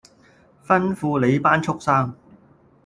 [0.65, 2.11] 吩咐你班畜牲